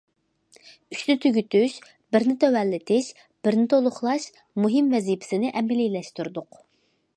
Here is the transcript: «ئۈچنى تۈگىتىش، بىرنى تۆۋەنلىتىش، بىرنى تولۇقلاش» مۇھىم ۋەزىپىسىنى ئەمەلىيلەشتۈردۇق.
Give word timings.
«ئۈچنى 0.95 1.15
تۈگىتىش، 1.25 1.75
بىرنى 2.15 2.33
تۆۋەنلىتىش، 2.45 3.11
بىرنى 3.49 3.67
تولۇقلاش» 3.75 4.27
مۇھىم 4.65 4.91
ۋەزىپىسىنى 4.97 5.55
ئەمەلىيلەشتۈردۇق. 5.61 6.63